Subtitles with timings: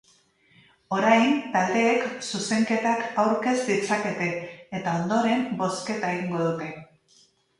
[0.95, 4.31] Orain, taldeek zuzenketak aurkez ditzakete,
[4.79, 6.73] eta ondoren bozketa egingo dute.